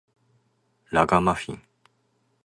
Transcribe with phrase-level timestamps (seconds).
[0.89, 1.61] ラガマフィン